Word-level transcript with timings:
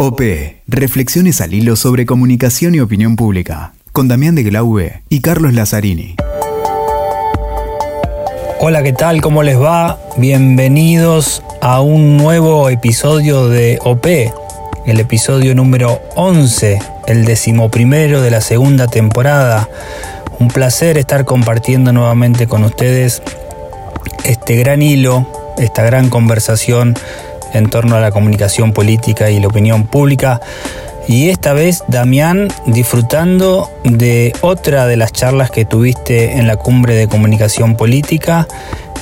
OP, 0.00 0.20
Reflexiones 0.68 1.40
al 1.40 1.52
hilo 1.52 1.74
sobre 1.74 2.06
comunicación 2.06 2.72
y 2.72 2.78
opinión 2.78 3.16
pública, 3.16 3.72
con 3.90 4.06
Damián 4.06 4.36
de 4.36 4.44
Glaube 4.44 5.02
y 5.08 5.22
Carlos 5.22 5.54
Lazzarini. 5.54 6.14
Hola, 8.60 8.84
¿qué 8.84 8.92
tal? 8.92 9.20
¿Cómo 9.20 9.42
les 9.42 9.60
va? 9.60 9.98
Bienvenidos 10.16 11.42
a 11.60 11.80
un 11.80 12.16
nuevo 12.16 12.68
episodio 12.68 13.48
de 13.48 13.80
OP, 13.82 14.06
el 14.86 15.00
episodio 15.00 15.56
número 15.56 16.00
11, 16.14 16.78
el 17.08 17.24
decimoprimero 17.24 18.22
de 18.22 18.30
la 18.30 18.40
segunda 18.40 18.86
temporada. 18.86 19.68
Un 20.38 20.46
placer 20.46 20.96
estar 20.96 21.24
compartiendo 21.24 21.92
nuevamente 21.92 22.46
con 22.46 22.62
ustedes 22.62 23.20
este 24.22 24.54
gran 24.54 24.80
hilo, 24.80 25.26
esta 25.58 25.82
gran 25.82 26.08
conversación 26.08 26.94
en 27.52 27.70
torno 27.70 27.96
a 27.96 28.00
la 28.00 28.10
comunicación 28.10 28.72
política 28.72 29.30
y 29.30 29.40
la 29.40 29.48
opinión 29.48 29.86
pública. 29.86 30.40
Y 31.08 31.30
esta 31.30 31.54
vez, 31.54 31.84
Damián, 31.88 32.48
disfrutando 32.66 33.70
de 33.82 34.34
otra 34.42 34.86
de 34.86 34.98
las 34.98 35.12
charlas 35.12 35.50
que 35.50 35.64
tuviste 35.64 36.32
en 36.32 36.46
la 36.46 36.56
cumbre 36.56 36.94
de 36.94 37.08
comunicación 37.08 37.76
política, 37.76 38.46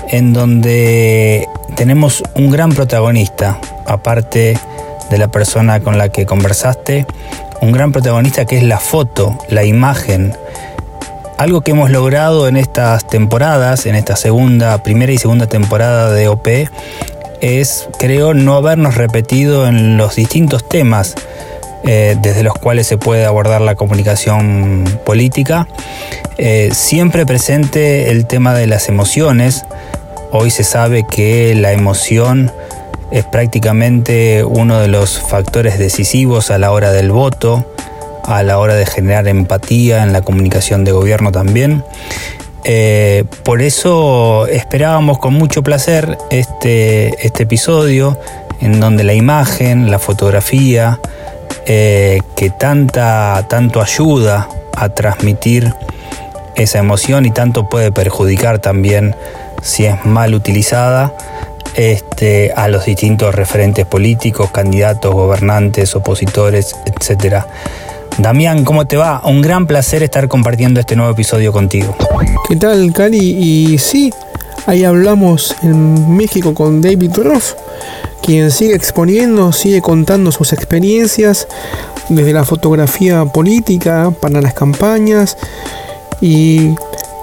en 0.08 0.32
donde 0.32 1.48
tenemos 1.74 2.22
un 2.36 2.50
gran 2.50 2.70
protagonista, 2.70 3.58
aparte 3.86 4.56
de 5.10 5.18
la 5.18 5.28
persona 5.28 5.80
con 5.80 5.98
la 5.98 6.08
que 6.10 6.26
conversaste, 6.26 7.06
un 7.60 7.72
gran 7.72 7.92
protagonista 7.92 8.44
que 8.44 8.58
es 8.58 8.62
la 8.62 8.78
foto, 8.78 9.38
la 9.48 9.64
imagen. 9.64 10.32
Algo 11.38 11.60
que 11.60 11.72
hemos 11.72 11.90
logrado 11.90 12.48
en 12.48 12.56
estas 12.56 13.06
temporadas, 13.06 13.84
en 13.86 13.94
esta 13.94 14.16
segunda, 14.16 14.82
primera 14.82 15.12
y 15.12 15.18
segunda 15.18 15.46
temporada 15.46 16.10
de 16.12 16.28
OP, 16.28 16.46
es, 17.40 17.88
creo, 17.98 18.34
no 18.34 18.54
habernos 18.54 18.94
repetido 18.94 19.66
en 19.66 19.96
los 19.96 20.16
distintos 20.16 20.68
temas 20.68 21.14
eh, 21.84 22.16
desde 22.20 22.42
los 22.42 22.54
cuales 22.54 22.86
se 22.88 22.98
puede 22.98 23.24
abordar 23.24 23.60
la 23.60 23.76
comunicación 23.76 24.84
política. 25.04 25.68
Eh, 26.36 26.70
siempre 26.72 27.24
presente 27.24 28.10
el 28.10 28.26
tema 28.26 28.54
de 28.54 28.66
las 28.66 28.88
emociones. 28.88 29.64
Hoy 30.32 30.50
se 30.50 30.64
sabe 30.64 31.06
que 31.08 31.54
la 31.54 31.72
emoción 31.72 32.50
es 33.12 33.24
prácticamente 33.24 34.42
uno 34.42 34.80
de 34.80 34.88
los 34.88 35.20
factores 35.20 35.78
decisivos 35.78 36.50
a 36.50 36.58
la 36.58 36.72
hora 36.72 36.90
del 36.90 37.12
voto, 37.12 37.64
a 38.24 38.42
la 38.42 38.58
hora 38.58 38.74
de 38.74 38.84
generar 38.84 39.28
empatía 39.28 40.02
en 40.02 40.12
la 40.12 40.22
comunicación 40.22 40.84
de 40.84 40.90
gobierno 40.90 41.30
también. 41.30 41.84
Eh, 42.68 43.22
por 43.44 43.62
eso 43.62 44.48
esperábamos 44.48 45.18
con 45.18 45.32
mucho 45.34 45.62
placer 45.62 46.18
este, 46.30 47.24
este 47.24 47.44
episodio 47.44 48.18
en 48.60 48.80
donde 48.80 49.04
la 49.04 49.14
imagen, 49.14 49.88
la 49.88 50.00
fotografía, 50.00 50.98
eh, 51.66 52.20
que 52.34 52.50
tanta, 52.50 53.46
tanto 53.48 53.80
ayuda 53.80 54.48
a 54.76 54.88
transmitir 54.88 55.72
esa 56.56 56.80
emoción 56.80 57.24
y 57.24 57.30
tanto 57.30 57.68
puede 57.68 57.92
perjudicar 57.92 58.58
también 58.58 59.14
si 59.62 59.84
es 59.84 60.04
mal 60.04 60.34
utilizada 60.34 61.14
este, 61.76 62.52
a 62.56 62.66
los 62.66 62.84
distintos 62.84 63.32
referentes 63.32 63.86
políticos, 63.86 64.50
candidatos, 64.50 65.14
gobernantes, 65.14 65.94
opositores, 65.94 66.74
etcétera. 66.84 67.46
Damián, 68.18 68.64
¿cómo 68.64 68.86
te 68.86 68.96
va? 68.96 69.20
Un 69.26 69.42
gran 69.42 69.66
placer 69.66 70.02
estar 70.02 70.26
compartiendo 70.28 70.80
este 70.80 70.96
nuevo 70.96 71.12
episodio 71.12 71.52
contigo. 71.52 71.94
¿Qué 72.48 72.56
tal, 72.56 72.90
Cari? 72.94 73.18
Y 73.18 73.76
sí, 73.78 74.10
ahí 74.66 74.84
hablamos 74.84 75.54
en 75.62 76.16
México 76.16 76.54
con 76.54 76.80
David 76.80 77.12
Roth, 77.14 77.56
quien 78.22 78.50
sigue 78.50 78.74
exponiendo, 78.74 79.52
sigue 79.52 79.82
contando 79.82 80.32
sus 80.32 80.54
experiencias 80.54 81.46
desde 82.08 82.32
la 82.32 82.46
fotografía 82.46 83.26
política 83.26 84.10
para 84.18 84.40
las 84.40 84.54
campañas. 84.54 85.36
Y 86.22 86.74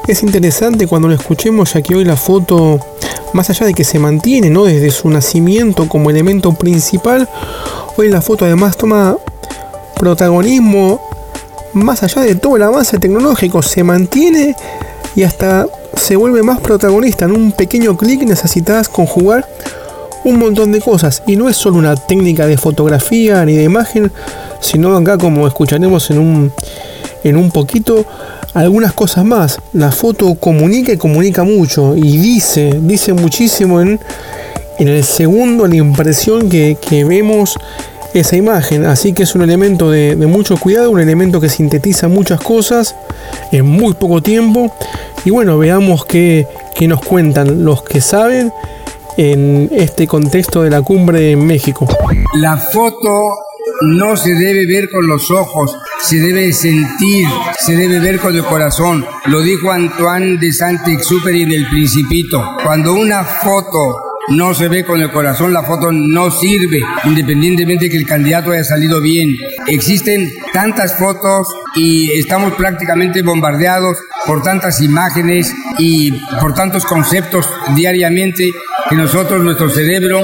es 0.07 0.21
interesante 0.21 0.85
cuando 0.85 1.07
lo 1.07 1.15
escuchemos, 1.15 1.73
ya 1.73 1.81
que 1.81 1.95
hoy 1.95 2.05
la 2.05 2.17
foto, 2.17 2.79
más 3.33 3.49
allá 3.49 3.65
de 3.65 3.73
que 3.73 3.83
se 3.83 3.97
mantiene 3.97 4.51
¿no? 4.51 4.65
desde 4.65 4.91
su 4.91 5.09
nacimiento 5.09 5.89
como 5.89 6.11
elemento 6.11 6.53
principal, 6.53 7.27
hoy 7.97 8.09
la 8.09 8.21
foto 8.21 8.45
además 8.45 8.77
toma 8.77 9.17
protagonismo 10.03 10.99
más 11.71 12.03
allá 12.03 12.23
de 12.23 12.35
todo 12.35 12.57
el 12.57 12.63
avance 12.63 12.99
tecnológico, 12.99 13.61
se 13.61 13.85
mantiene 13.85 14.53
y 15.15 15.23
hasta 15.23 15.65
se 15.95 16.17
vuelve 16.17 16.43
más 16.43 16.59
protagonista. 16.59 17.23
En 17.23 17.31
un 17.31 17.53
pequeño 17.53 17.95
clic 17.95 18.21
necesitas 18.23 18.89
conjugar 18.89 19.47
un 20.25 20.39
montón 20.39 20.73
de 20.73 20.81
cosas 20.81 21.23
y 21.25 21.37
no 21.37 21.47
es 21.47 21.55
solo 21.55 21.77
una 21.77 21.95
técnica 21.95 22.45
de 22.47 22.57
fotografía 22.57 23.45
ni 23.45 23.55
de 23.55 23.63
imagen, 23.63 24.11
sino 24.59 24.93
acá 24.97 25.17
como 25.17 25.47
escucharemos 25.47 26.11
en 26.11 26.19
un, 26.19 26.51
en 27.23 27.37
un 27.37 27.49
poquito 27.49 28.05
algunas 28.53 28.91
cosas 28.91 29.23
más. 29.23 29.57
La 29.71 29.93
foto 29.93 30.35
comunica 30.35 30.91
y 30.91 30.97
comunica 30.97 31.45
mucho 31.45 31.95
y 31.95 32.17
dice, 32.17 32.77
dice 32.81 33.13
muchísimo 33.13 33.79
en, 33.79 34.01
en 34.79 34.87
el 34.89 35.05
segundo, 35.05 35.65
la 35.65 35.77
impresión 35.77 36.49
que, 36.49 36.77
que 36.81 37.05
vemos 37.05 37.57
esa 38.13 38.35
imagen. 38.35 38.85
Así 38.85 39.13
que 39.13 39.23
es 39.23 39.35
un 39.35 39.41
elemento 39.41 39.89
de, 39.89 40.15
mucho 40.15 40.57
cuidado, 40.57 40.91
un 40.91 40.99
elemento 40.99 41.41
que 41.41 41.49
sintetiza 41.49 42.07
muchas 42.07 42.39
cosas 42.41 42.95
en 43.51 43.65
muy 43.65 43.93
poco 43.93 44.21
tiempo. 44.21 44.73
Y 45.25 45.31
bueno, 45.31 45.57
veamos 45.57 46.05
qué, 46.05 46.47
nos 46.81 47.01
cuentan 47.01 47.63
los 47.63 47.83
que 47.83 48.01
saben 48.01 48.51
en 49.15 49.69
este 49.71 50.05
contexto 50.05 50.63
de 50.63 50.69
la 50.69 50.81
cumbre 50.81 51.31
en 51.31 51.45
México. 51.45 51.87
La 52.35 52.57
foto 52.57 53.09
no 53.81 54.17
se 54.17 54.33
debe 54.33 54.65
ver 54.65 54.89
con 54.89 55.07
los 55.07 55.31
ojos, 55.31 55.77
se 56.01 56.17
debe 56.17 56.51
sentir, 56.51 57.27
se 57.59 57.75
debe 57.75 57.99
ver 57.99 58.19
con 58.19 58.35
el 58.35 58.43
corazón. 58.43 59.05
Lo 59.25 59.41
dijo 59.41 59.71
Antoine 59.71 60.37
de 60.37 60.51
Saint-Exupéry 60.51 61.43
en 61.43 61.51
El 61.51 61.69
Principito. 61.69 62.43
Cuando 62.63 62.93
una 62.93 63.23
foto 63.23 64.12
no 64.29 64.53
se 64.53 64.67
ve 64.67 64.85
con 64.85 65.01
el 65.01 65.11
corazón, 65.11 65.53
la 65.53 65.63
foto 65.63 65.91
no 65.91 66.31
sirve, 66.31 66.79
independientemente 67.03 67.89
que 67.89 67.97
el 67.97 68.05
candidato 68.05 68.51
haya 68.51 68.63
salido 68.63 69.01
bien. 69.01 69.35
Existen 69.67 70.31
tantas 70.53 70.97
fotos 70.97 71.47
y 71.75 72.11
estamos 72.11 72.53
prácticamente 72.53 73.21
bombardeados 73.21 73.97
por 74.25 74.41
tantas 74.41 74.81
imágenes 74.81 75.53
y 75.77 76.11
por 76.39 76.53
tantos 76.53 76.85
conceptos 76.85 77.49
diariamente 77.75 78.49
que 78.89 78.95
nosotros, 78.95 79.43
nuestro 79.43 79.69
cerebro, 79.69 80.21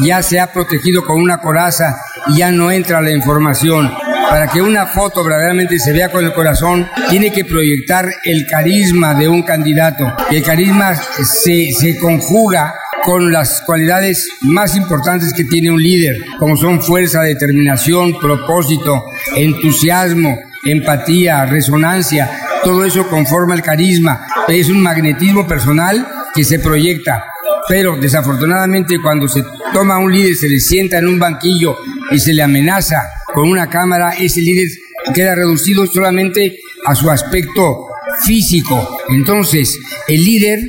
ya 0.00 0.22
se 0.22 0.40
ha 0.40 0.52
protegido 0.52 1.04
con 1.04 1.20
una 1.20 1.38
coraza 1.38 1.96
y 2.28 2.38
ya 2.38 2.50
no 2.50 2.70
entra 2.70 3.00
la 3.00 3.10
información. 3.10 3.92
Para 4.30 4.48
que 4.48 4.62
una 4.62 4.86
foto 4.86 5.22
verdaderamente 5.22 5.78
se 5.78 5.92
vea 5.92 6.10
con 6.10 6.24
el 6.24 6.32
corazón, 6.32 6.88
tiene 7.10 7.30
que 7.30 7.44
proyectar 7.44 8.08
el 8.24 8.46
carisma 8.46 9.14
de 9.14 9.28
un 9.28 9.42
candidato. 9.42 10.04
El 10.30 10.42
carisma 10.42 10.94
se, 10.96 11.70
se 11.72 11.98
conjuga 11.98 12.74
con 13.04 13.30
las 13.30 13.62
cualidades 13.66 14.26
más 14.40 14.76
importantes 14.76 15.32
que 15.34 15.44
tiene 15.44 15.70
un 15.70 15.82
líder, 15.82 16.16
como 16.38 16.56
son 16.56 16.82
fuerza, 16.82 17.20
determinación, 17.20 18.18
propósito, 18.18 19.04
entusiasmo, 19.36 20.38
empatía, 20.64 21.44
resonancia, 21.44 22.30
todo 22.62 22.84
eso 22.84 23.06
conforma 23.08 23.54
el 23.54 23.62
carisma. 23.62 24.26
Es 24.48 24.70
un 24.70 24.82
magnetismo 24.82 25.46
personal 25.46 26.06
que 26.34 26.44
se 26.44 26.58
proyecta. 26.58 27.24
Pero 27.68 27.96
desafortunadamente 27.96 28.98
cuando 29.00 29.28
se 29.28 29.44
toma 29.72 29.96
a 29.96 29.98
un 29.98 30.12
líder, 30.12 30.34
se 30.34 30.48
le 30.48 30.58
sienta 30.58 30.98
en 30.98 31.08
un 31.08 31.18
banquillo 31.18 31.76
y 32.10 32.18
se 32.18 32.32
le 32.32 32.42
amenaza 32.42 33.02
con 33.34 33.48
una 33.48 33.68
cámara, 33.68 34.12
ese 34.12 34.40
líder 34.40 34.68
queda 35.14 35.34
reducido 35.34 35.86
solamente 35.86 36.58
a 36.86 36.94
su 36.94 37.10
aspecto 37.10 37.88
físico. 38.24 38.98
Entonces, 39.08 39.78
el 40.08 40.24
líder 40.24 40.60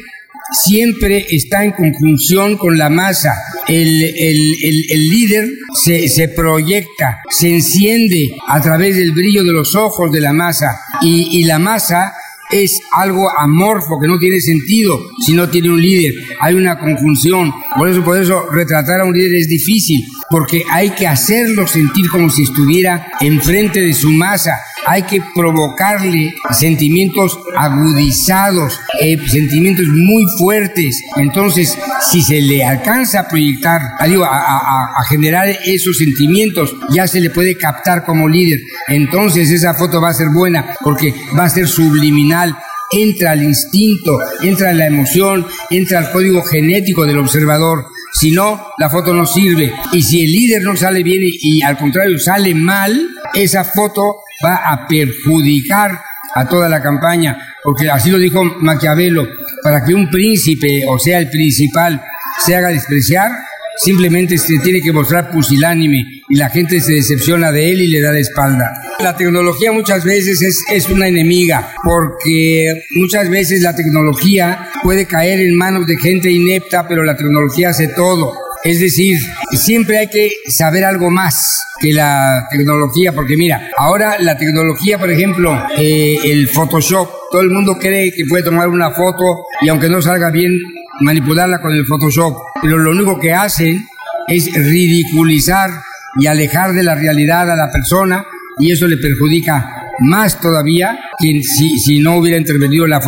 siempre 0.52 1.26
está 1.30 1.64
en 1.64 1.72
conjunción 1.72 2.58
con 2.58 2.78
la 2.78 2.90
masa. 2.90 3.34
El, 3.68 4.00
líder 5.10 5.50
se, 5.84 6.08
se, 6.08 6.28
proyecta, 6.30 7.22
se 7.30 7.50
enciende 7.50 8.36
a 8.48 8.62
través 8.62 8.96
del 8.96 9.12
brillo 9.12 9.44
de 9.44 9.52
los 9.52 9.76
ojos 9.76 10.12
de 10.12 10.22
la 10.22 10.34
masa 10.34 10.80
y, 11.02 11.40
y 11.40 11.44
la 11.46 11.60
masa 11.60 12.14
es 12.52 12.80
algo 12.92 13.28
amorfo 13.38 14.00
que 14.00 14.08
no 14.08 14.20
tiene 14.20 14.40
sentido 14.40 15.00
si 15.26 15.34
no 15.34 15.50
tiene 15.50 15.70
un 15.70 15.82
líder. 15.82 16.14
Hay 16.40 16.54
una 16.54 16.78
conjunción. 16.78 17.52
Por 17.76 17.90
eso, 17.90 18.04
por 18.04 18.22
eso 18.22 18.48
retratar 18.52 19.02
a 19.02 19.06
un 19.06 19.14
líder 19.14 19.36
es 19.36 19.48
difícil, 19.48 20.06
porque 20.30 20.64
hay 20.70 20.92
que 20.92 21.08
hacerlo 21.08 21.68
sentir 21.68 22.10
como 22.10 22.30
si 22.30 22.44
estuviera 22.44 23.08
enfrente 23.20 23.82
de 23.82 23.94
su 23.94 24.12
masa 24.12 24.54
hay 24.86 25.04
que 25.04 25.22
provocarle 25.34 26.34
sentimientos 26.52 27.40
agudizados, 27.58 28.80
eh, 29.02 29.18
sentimientos 29.28 29.88
muy 29.88 30.26
fuertes. 30.38 31.02
Entonces, 31.18 31.78
si 32.12 32.22
se 32.22 32.42
le 32.42 32.64
alcanza 32.64 33.22
a 33.22 33.28
proyectar, 33.28 33.82
a, 34.00 35.04
generar 35.10 35.48
esos 35.66 35.98
sentimientos, 35.98 36.76
ya 36.92 37.08
se 37.08 37.20
le 37.20 37.30
puede 37.30 37.58
captar 37.58 38.06
como 38.06 38.28
líder. 38.28 38.60
Entonces 38.88 39.52
esa 39.52 39.74
foto 39.74 40.02
va 40.02 40.10
a 40.10 40.14
ser 40.14 40.30
buena 40.30 40.76
porque 40.82 41.14
va 41.38 41.46
a 41.46 41.50
ser 41.50 41.68
subliminal 41.68 42.56
entra 42.92 43.32
al 43.32 43.44
instinto, 43.44 44.20
entra 44.42 44.72
la 44.72 44.88
emoción, 44.88 45.46
entra 45.70 46.00
al 46.00 46.12
código 46.12 46.44
genético 46.44 47.06
del 47.06 47.18
observador. 47.18 47.88
Si 48.14 48.32
no, 48.32 48.68
la 48.78 48.90
foto 48.90 49.14
no 49.14 49.26
sirve. 49.26 49.74
Y 49.92 50.02
si 50.02 50.24
el 50.24 50.32
líder 50.32 50.62
no 50.62 50.78
sale 50.78 51.04
bien 51.04 51.22
y 51.24 51.62
al 51.64 51.78
contrario 51.78 52.18
sale 52.18 52.56
mal, 52.56 53.10
esa 53.36 53.64
foto 53.64 54.22
va 54.44 54.56
a 54.72 54.88
perjudicar 54.88 56.00
a 56.34 56.48
toda 56.48 56.68
la 56.68 56.82
campaña, 56.82 57.38
porque 57.64 57.90
así 57.90 58.10
lo 58.10 58.18
dijo 58.18 58.44
Maquiavelo, 58.44 59.28
para 59.64 59.84
que 59.84 59.94
un 59.94 60.10
príncipe, 60.10 60.84
o 60.88 61.00
sea, 61.00 61.20
el 61.20 61.30
principal, 61.30 62.04
se 62.46 62.56
haga 62.56 62.70
despreciar, 62.70 63.32
simplemente 63.78 64.38
se 64.38 64.60
tiene 64.60 64.82
que 64.82 64.92
mostrar 64.92 65.32
pusilánime 65.32 66.24
y 66.28 66.36
la 66.36 66.50
gente 66.50 66.80
se 66.80 66.94
decepciona 66.94 67.52
de 67.52 67.72
él 67.72 67.82
y 67.82 67.88
le 67.88 68.02
da 68.02 68.12
la 68.12 68.20
espalda. 68.20 68.72
La 69.00 69.16
tecnología 69.16 69.72
muchas 69.72 70.04
veces 70.04 70.42
es, 70.42 70.64
es 70.70 70.90
una 70.90 71.08
enemiga 71.08 71.74
porque 71.84 72.84
muchas 72.96 73.30
veces 73.30 73.62
la 73.62 73.76
tecnología 73.76 74.70
puede 74.84 75.06
caer 75.06 75.40
en 75.42 75.56
manos 75.56 75.88
de 75.88 75.98
gente 75.98 76.32
inepta, 76.32 76.88
pero 76.88 77.04
la 77.04 77.16
tecnología 77.16 77.70
hace 77.70 77.90
todo. 77.90 78.45
Es 78.66 78.80
decir, 78.80 79.20
siempre 79.52 80.00
hay 80.00 80.08
que 80.08 80.32
saber 80.48 80.84
algo 80.84 81.12
más 81.12 81.62
que 81.80 81.94
la 81.94 82.48
tecnología, 82.50 83.14
porque 83.14 83.38
mira, 83.38 83.70
ahora 83.78 84.18
la 84.20 84.36
tecnología, 84.38 84.98
por 84.98 85.12
ejemplo, 85.12 85.56
eh, 85.78 86.18
el 86.24 86.48
Photoshop, 86.48 87.08
todo 87.32 87.42
el 87.42 87.52
mundo 87.52 87.78
cree 87.78 88.12
que 88.12 88.26
puede 88.28 88.44
tomar 88.44 88.68
una 88.68 88.90
foto 88.90 89.46
y 89.62 89.70
aunque 89.70 89.88
no 89.88 90.02
salga 90.02 90.32
bien, 90.32 90.58
manipularla 91.02 91.62
con 91.62 91.74
el 91.74 91.86
Photoshop, 91.86 92.38
pero 92.60 92.80
lo 92.80 92.90
único 92.90 93.20
que 93.20 93.34
hacen 93.34 93.86
es 94.28 94.52
ridiculizar 94.52 95.70
y 96.20 96.26
alejar 96.26 96.74
de 96.74 96.82
la 96.82 96.96
realidad 96.96 97.52
a 97.52 97.56
la 97.56 97.72
persona 97.72 98.26
y 98.58 98.72
eso 98.72 98.88
le 98.88 98.98
perjudica 98.98 99.86
más 100.00 100.42
todavía 100.42 100.98
que 101.20 101.42
si, 101.44 102.00
no 102.00 102.18
hubiera 102.18 102.38
intervenido 102.38 102.88
la, 102.88 103.00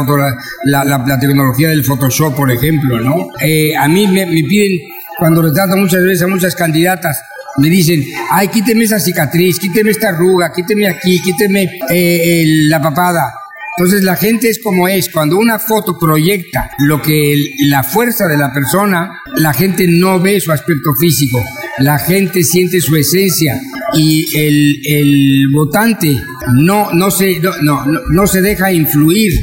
la, 0.65 1.19
tecnología 1.19 1.69
del 1.69 1.83
Photoshop, 1.83 2.35
por 2.35 2.51
ejemplo, 2.51 2.99
¿no? 2.99 3.29
Eh, 3.41 3.75
a 3.75 3.87
mí 3.87 4.07
me, 4.07 4.25
me 4.25 4.43
piden, 4.43 4.79
cuando 5.17 5.41
retrato 5.41 5.75
muchas 5.77 6.03
veces 6.03 6.23
a 6.23 6.27
muchas 6.27 6.55
candidatas, 6.55 7.21
me 7.57 7.69
dicen, 7.69 8.03
ay, 8.29 8.49
quíteme 8.49 8.83
esa 8.83 8.99
cicatriz, 8.99 9.57
quíteme 9.59 9.91
esta 9.91 10.09
arruga, 10.09 10.51
quíteme 10.53 10.87
aquí, 10.87 11.19
quíteme 11.21 11.63
eh, 11.89 12.41
el, 12.43 12.69
la 12.69 12.81
papada. 12.81 13.33
Entonces 13.77 14.03
la 14.03 14.15
gente 14.15 14.49
es 14.49 14.59
como 14.61 14.87
es. 14.87 15.09
Cuando 15.09 15.37
una 15.37 15.59
foto 15.59 15.97
proyecta 15.99 16.71
lo 16.79 17.01
que 17.01 17.35
la 17.67 17.83
fuerza 17.83 18.27
de 18.27 18.37
la 18.37 18.51
persona, 18.51 19.19
la 19.35 19.53
gente 19.53 19.85
no 19.87 20.19
ve 20.19 20.39
su 20.39 20.51
aspecto 20.51 20.91
físico. 20.99 21.43
La 21.79 21.99
gente 21.99 22.43
siente 22.43 22.79
su 22.81 22.95
esencia 22.95 23.59
y 23.93 24.25
el, 24.35 24.81
el 24.85 25.47
votante 25.53 26.15
no, 26.55 26.91
no, 26.91 27.11
se, 27.11 27.39
no, 27.39 27.51
no, 27.61 27.85
no 28.09 28.27
se 28.27 28.41
deja 28.41 28.71
influir 28.71 29.33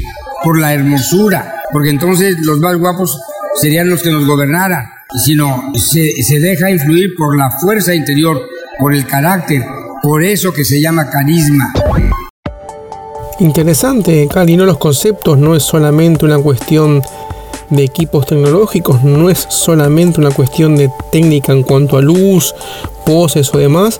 por 0.43 0.59
la 0.59 0.73
hermosura, 0.73 1.55
porque 1.71 1.89
entonces 1.89 2.35
los 2.41 2.59
más 2.59 2.75
guapos 2.77 3.17
serían 3.61 3.89
los 3.89 4.03
que 4.03 4.11
nos 4.11 4.25
gobernaran, 4.25 4.85
sino 5.23 5.71
se, 5.75 6.39
deja 6.39 6.69
influir 6.69 7.15
por 7.17 7.37
la 7.37 7.49
fuerza 7.59 7.93
interior, 7.93 8.41
por 8.79 8.93
el 8.93 9.05
carácter, 9.05 9.63
por 10.01 10.23
eso 10.23 10.51
que 10.51 10.65
se 10.65 10.81
llama 10.81 11.09
carisma. 11.09 11.71
Interesante, 13.39 14.27
Cali, 14.31 14.55
no 14.55 14.65
los 14.65 14.77
conceptos 14.77 15.37
no 15.37 15.55
es 15.55 15.63
solamente 15.63 16.25
una 16.25 16.37
cuestión 16.39 17.01
de 17.69 17.83
equipos 17.83 18.25
tecnológicos, 18.25 19.03
no 19.03 19.29
es 19.29 19.45
solamente 19.49 20.19
una 20.19 20.31
cuestión 20.31 20.75
de 20.75 20.89
técnica 21.11 21.51
en 21.51 21.63
cuanto 21.63 21.97
a 21.97 22.01
luz, 22.01 22.53
poses 23.05 23.53
o 23.53 23.57
demás, 23.57 23.97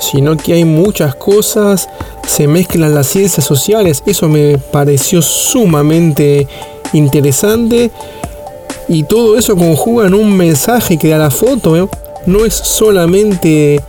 sino 0.00 0.36
que 0.36 0.54
hay 0.54 0.64
muchas 0.64 1.14
cosas, 1.14 1.88
se 2.26 2.48
mezclan 2.48 2.94
las 2.94 3.06
ciencias 3.08 3.46
sociales, 3.46 4.02
eso 4.06 4.28
me 4.28 4.58
pareció 4.58 5.22
sumamente 5.22 6.48
interesante 6.92 7.90
y 8.92 9.04
todo 9.04 9.38
eso 9.38 9.56
conjuga 9.56 10.06
en 10.06 10.14
un 10.14 10.36
mensaje 10.36 10.98
que 10.98 11.08
da 11.08 11.18
la 11.18 11.30
foto, 11.30 11.76
¿eh? 11.76 11.88
no 12.26 12.44
es 12.44 12.54
solamente 12.54 13.80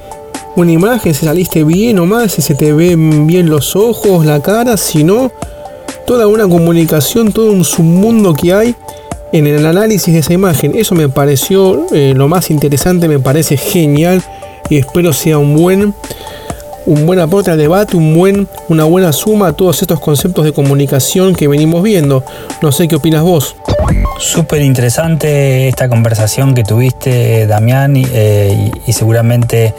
una 0.55 0.71
imagen, 0.71 1.13
si 1.13 1.25
saliste 1.25 1.63
bien 1.63 1.99
o 1.99 2.05
mal, 2.05 2.29
si 2.29 2.41
se 2.41 2.55
te 2.55 2.71
ven 2.71 3.27
bien 3.27 3.49
los 3.49 3.75
ojos, 3.75 4.25
la 4.25 4.41
cara, 4.41 4.77
sino 4.77 5.31
toda 6.07 6.27
una 6.27 6.47
comunicación, 6.47 7.33
todo 7.33 7.51
un 7.51 7.65
submundo 7.65 8.33
que 8.33 8.53
hay 8.53 8.75
en 9.33 9.47
el 9.47 9.65
análisis 9.65 10.13
de 10.13 10.19
esa 10.19 10.33
imagen. 10.33 10.73
Eso 10.75 10.95
me 10.95 11.09
pareció 11.09 11.85
eh, 11.91 12.13
lo 12.15 12.27
más 12.27 12.49
interesante, 12.49 13.07
me 13.07 13.19
parece 13.19 13.57
genial 13.57 14.23
y 14.69 14.77
espero 14.77 15.11
sea 15.11 15.37
un 15.37 15.55
buen 15.55 15.93
un 16.85 17.05
buen 17.05 17.19
aporte 17.19 17.51
al 17.51 17.57
debate, 17.57 17.95
un 17.95 18.13
buen, 18.15 18.47
una 18.69 18.83
buena 18.83 19.13
suma 19.13 19.47
a 19.47 19.53
todos 19.53 19.81
estos 19.81 19.99
conceptos 19.99 20.45
de 20.45 20.53
comunicación 20.53 21.35
que 21.35 21.47
venimos 21.47 21.83
viendo. 21.83 22.23
No 22.61 22.71
sé 22.71 22.87
qué 22.87 22.95
opinas 22.95 23.23
vos. 23.23 23.55
Súper 24.19 24.61
interesante 24.61 25.67
esta 25.67 25.89
conversación 25.89 26.53
que 26.53 26.63
tuviste, 26.63 27.47
Damián, 27.47 27.97
y, 27.97 28.05
eh, 28.13 28.71
y, 28.85 28.93
seguramente 28.93 29.73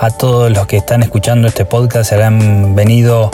a 0.00 0.10
todos 0.10 0.50
los 0.50 0.66
que 0.66 0.76
están 0.76 1.02
escuchando 1.02 1.48
este 1.48 1.64
podcast 1.64 2.08
se 2.08 2.14
habrán 2.14 2.74
venido 2.74 3.30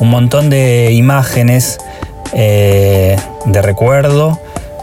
un 0.00 0.10
montón 0.10 0.50
de 0.50 0.92
imágenes 0.92 1.78
eh, 2.32 3.16
de 3.46 3.62
recuerdo, 3.62 4.38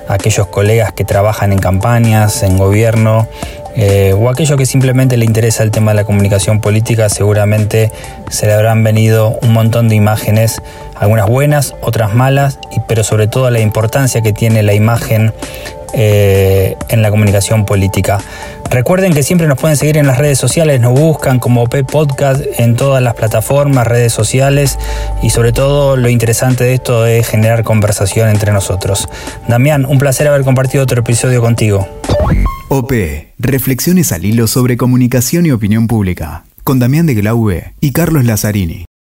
aquellos 0.07 0.47
colegas 0.47 0.93
que 0.93 1.03
trabajan 1.03 1.51
en 1.51 1.59
campañas, 1.59 2.43
en 2.43 2.57
gobierno, 2.57 3.27
eh, 3.75 4.13
o 4.17 4.29
aquello 4.29 4.57
que 4.57 4.65
simplemente 4.65 5.17
le 5.17 5.25
interesa 5.25 5.63
el 5.63 5.71
tema 5.71 5.91
de 5.91 5.95
la 5.95 6.03
comunicación 6.03 6.59
política, 6.59 7.09
seguramente 7.09 7.91
se 8.29 8.45
le 8.45 8.53
habrán 8.53 8.83
venido 8.83 9.37
un 9.41 9.53
montón 9.53 9.89
de 9.89 9.95
imágenes, 9.95 10.61
algunas 10.95 11.27
buenas, 11.27 11.75
otras 11.81 12.13
malas, 12.13 12.59
y, 12.71 12.79
pero 12.87 13.03
sobre 13.03 13.27
todo 13.27 13.49
la 13.49 13.59
importancia 13.59 14.21
que 14.21 14.33
tiene 14.33 14.63
la 14.63 14.73
imagen 14.73 15.33
eh, 15.93 16.75
en 16.89 17.01
la 17.01 17.09
comunicación 17.09 17.65
política. 17.65 18.19
Recuerden 18.69 19.13
que 19.13 19.23
siempre 19.23 19.47
nos 19.47 19.57
pueden 19.57 19.75
seguir 19.75 19.97
en 19.97 20.07
las 20.07 20.17
redes 20.17 20.37
sociales, 20.37 20.79
nos 20.79 20.97
buscan 20.97 21.39
como 21.39 21.67
P 21.67 21.83
Podcast 21.83 22.41
en 22.57 22.75
todas 22.75 23.03
las 23.03 23.15
plataformas, 23.15 23.85
redes 23.85 24.13
sociales 24.13 24.77
y 25.21 25.29
sobre 25.31 25.51
todo 25.51 25.97
lo 25.97 26.09
interesante 26.09 26.63
de 26.63 26.73
esto 26.75 27.05
es 27.05 27.27
generar 27.27 27.63
conversación 27.63 28.29
entre 28.29 28.51
nosotros. 28.51 29.09
Damián, 29.47 29.85
un 29.85 29.97
placer 29.97 30.27
haber 30.27 30.43
compartido 30.43 30.83
otro 30.83 31.01
episodio 31.01 31.41
contigo. 31.41 31.87
OP, 32.69 32.93
reflexiones 33.37 34.11
al 34.11 34.23
hilo 34.23 34.47
sobre 34.47 34.77
comunicación 34.77 35.45
y 35.45 35.51
opinión 35.51 35.87
pública, 35.87 36.45
con 36.63 36.79
Damián 36.79 37.05
de 37.05 37.15
Glaube 37.15 37.73
y 37.81 37.91
Carlos 37.91 38.23
Lazzarini. 38.23 38.85